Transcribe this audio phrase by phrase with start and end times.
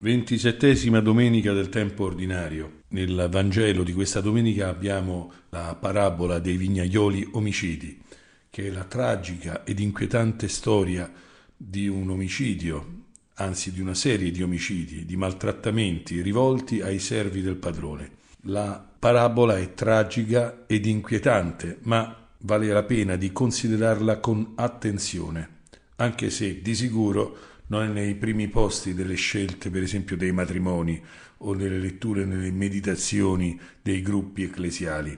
[0.00, 2.82] Ventisettesima domenica del tempo ordinario.
[2.90, 8.00] Nel Vangelo di questa domenica abbiamo la parabola dei vignaioli omicidi,
[8.48, 11.12] che è la tragica ed inquietante storia
[11.56, 13.00] di un omicidio,
[13.34, 18.12] anzi di una serie di omicidi, di maltrattamenti rivolti ai servi del padrone.
[18.42, 25.56] La parabola è tragica ed inquietante, ma vale la pena di considerarla con attenzione,
[25.96, 31.02] anche se di sicuro non è nei primi posti delle scelte, per esempio, dei matrimoni
[31.38, 35.16] o nelle letture, nelle meditazioni dei gruppi ecclesiali.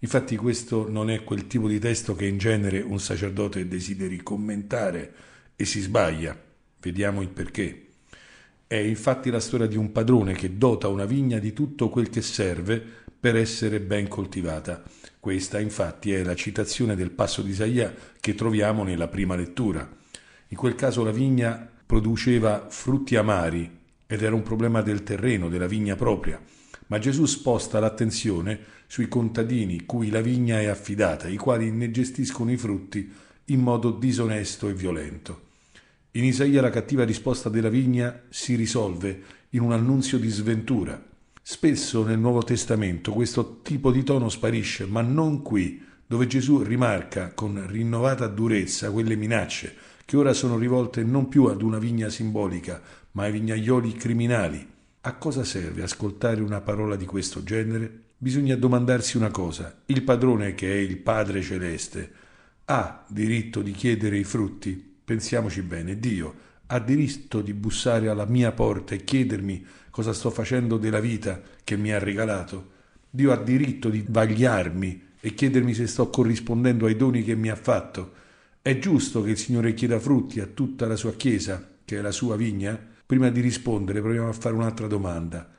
[0.00, 5.12] Infatti questo non è quel tipo di testo che in genere un sacerdote desideri commentare
[5.56, 6.40] e si sbaglia.
[6.80, 7.86] Vediamo il perché.
[8.68, 12.22] È infatti la storia di un padrone che dota una vigna di tutto quel che
[12.22, 12.80] serve
[13.18, 14.84] per essere ben coltivata.
[15.18, 19.88] Questa infatti è la citazione del passo di Isaia che troviamo nella prima lettura.
[20.48, 25.66] In quel caso la vigna produceva frutti amari ed era un problema del terreno, della
[25.66, 26.38] vigna propria.
[26.88, 32.52] Ma Gesù sposta l'attenzione sui contadini cui la vigna è affidata, i quali ne gestiscono
[32.52, 33.10] i frutti
[33.46, 35.46] in modo disonesto e violento.
[36.12, 41.02] In Isaia la cattiva risposta della vigna si risolve in un annunzio di sventura.
[41.40, 47.32] Spesso nel Nuovo Testamento questo tipo di tono sparisce, ma non qui, dove Gesù rimarca
[47.32, 52.80] con rinnovata durezza quelle minacce che ora sono rivolte non più ad una vigna simbolica,
[53.12, 54.66] ma ai vignaioli criminali.
[55.02, 58.04] A cosa serve ascoltare una parola di questo genere?
[58.16, 59.82] Bisogna domandarsi una cosa.
[59.84, 62.10] Il padrone, che è il Padre Celeste,
[62.64, 64.82] ha diritto di chiedere i frutti?
[65.04, 66.34] Pensiamoci bene, Dio
[66.68, 71.76] ha diritto di bussare alla mia porta e chiedermi cosa sto facendo della vita che
[71.76, 72.70] mi ha regalato?
[73.10, 77.56] Dio ha diritto di vagliarmi e chiedermi se sto corrispondendo ai doni che mi ha
[77.56, 78.12] fatto?
[78.68, 82.10] È giusto che il Signore chieda frutti a tutta la sua Chiesa, che è la
[82.10, 82.78] sua vigna?
[83.06, 85.50] Prima di rispondere proviamo a fare un'altra domanda.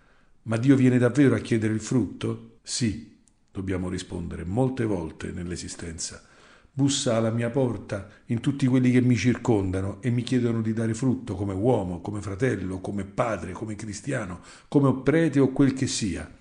[0.44, 2.60] Ma Dio viene davvero a chiedere il frutto?
[2.62, 3.18] Sì,
[3.52, 6.24] dobbiamo rispondere molte volte nell'esistenza.
[6.72, 10.94] Bussa alla mia porta in tutti quelli che mi circondano e mi chiedono di dare
[10.94, 16.31] frutto come uomo, come fratello, come padre, come cristiano, come prete o quel che sia.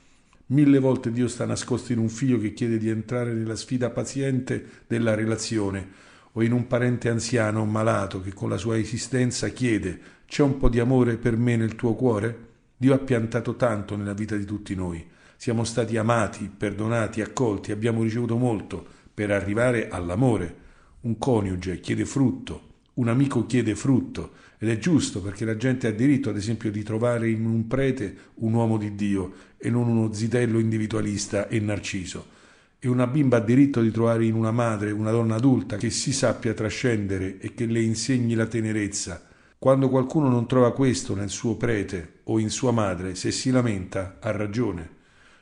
[0.48, 4.82] Mille volte Dio sta nascosto in un figlio che chiede di entrare nella sfida paziente
[4.86, 9.98] della relazione o in un parente anziano o malato che con la sua esistenza chiede
[10.24, 12.46] c'è un po' di amore per me nel tuo cuore?
[12.76, 15.04] Dio ha piantato tanto nella vita di tutti noi.
[15.36, 20.66] Siamo stati amati, perdonati, accolti, abbiamo ricevuto molto per arrivare all'amore.
[21.00, 22.62] Un coniuge chiede frutto,
[22.94, 26.84] un amico chiede frutto ed è giusto perché la gente ha diritto ad esempio di
[26.84, 32.36] trovare in un prete un uomo di Dio e non uno zitello individualista e narciso
[32.80, 36.12] e una bimba ha diritto di trovare in una madre una donna adulta che si
[36.12, 39.26] sappia trascendere e che le insegni la tenerezza.
[39.58, 44.18] Quando qualcuno non trova questo nel suo prete o in sua madre, se si lamenta,
[44.20, 44.96] ha ragione.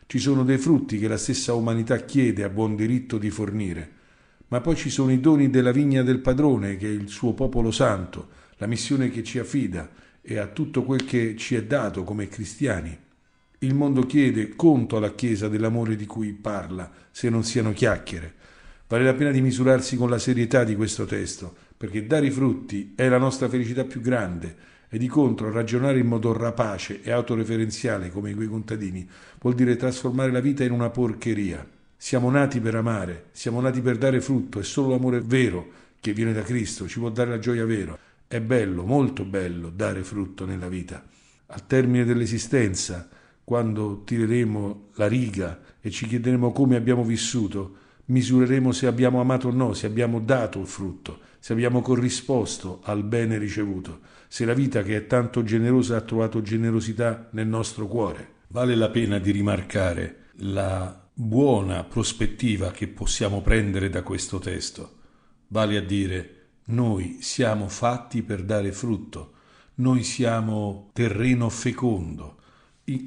[0.07, 3.91] Ci sono dei frutti che la stessa umanità chiede a buon diritto di fornire.
[4.49, 7.71] Ma poi ci sono i doni della vigna del padrone, che è il suo popolo
[7.71, 9.91] santo, la missione che ci affida
[10.23, 12.97] e a tutto quel che ci è dato come cristiani.
[13.61, 18.35] Il mondo chiede conto alla Chiesa dell'amore di cui parla, se non siano chiacchiere.
[18.87, 22.93] Vale la pena di misurarsi con la serietà di questo testo, perché dare i frutti
[22.95, 28.11] è la nostra felicità più grande e di contro ragionare in modo rapace e autoreferenziale
[28.11, 29.09] come quei contadini
[29.41, 31.67] vuol dire trasformare la vita in una porcheria.
[31.97, 35.67] Siamo nati per amare, siamo nati per dare frutto e solo l'amore vero
[35.99, 37.99] che viene da Cristo ci può dare la gioia vera.
[38.29, 41.03] È bello, molto bello dare frutto nella vita.
[41.47, 43.09] Al termine dell'esistenza
[43.47, 47.77] quando tireremo la riga e ci chiederemo come abbiamo vissuto,
[48.07, 53.05] misureremo se abbiamo amato o no, se abbiamo dato il frutto, se abbiamo corrisposto al
[53.05, 58.33] bene ricevuto, se la vita che è tanto generosa ha trovato generosità nel nostro cuore.
[58.49, 64.97] Vale la pena di rimarcare la buona prospettiva che possiamo prendere da questo testo,
[65.47, 66.33] vale a dire
[66.65, 69.35] noi siamo fatti per dare frutto,
[69.77, 72.39] noi siamo terreno fecondo,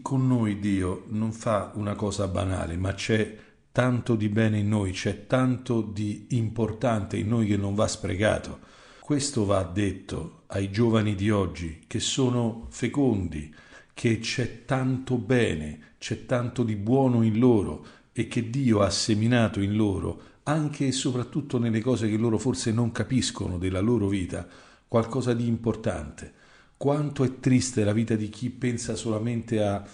[0.01, 3.37] con noi Dio non fa una cosa banale, ma c'è
[3.71, 8.59] tanto di bene in noi, c'è tanto di importante in noi che non va sprecato.
[8.99, 13.53] Questo va detto ai giovani di oggi che sono fecondi,
[13.93, 19.61] che c'è tanto bene, c'è tanto di buono in loro e che Dio ha seminato
[19.61, 24.45] in loro, anche e soprattutto nelle cose che loro forse non capiscono della loro vita,
[24.89, 26.33] qualcosa di importante
[26.79, 29.85] quanto è triste la vita di chi pensa solamente a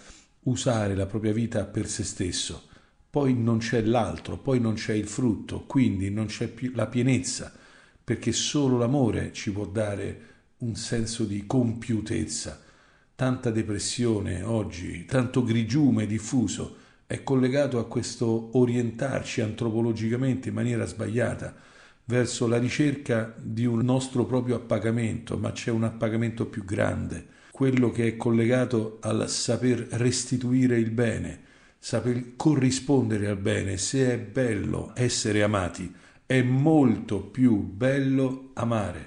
[0.42, 2.68] usare la propria vita per se stesso.
[3.10, 7.52] Poi non c'è l'altro, poi non c'è il frutto, quindi non c'è più la pienezza,
[8.04, 10.20] perché solo l'amore ci può dare
[10.58, 12.62] un senso di compiutezza.
[13.16, 16.76] tanta depressione oggi, tanto grigiume diffuso,
[17.08, 21.56] è collegato a questo orientarci antropologicamente in maniera sbagliata
[22.06, 27.90] verso la ricerca di un nostro proprio appagamento, ma c'è un appagamento più grande, quello
[27.92, 31.42] che è collegato al saper restituire il bene,
[31.80, 35.94] saper corrispondere al bene, se è bello essere amati,
[36.26, 39.04] è molto più bello amare.